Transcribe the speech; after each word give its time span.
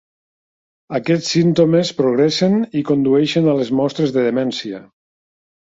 Aquests 0.99 1.29
símptomes 1.35 1.93
progressen 1.99 2.57
i 2.81 2.85
condueixen 2.91 3.53
a 3.53 3.57
les 3.61 3.73
mostres 3.83 4.19
de 4.19 4.27
demència. 4.31 4.87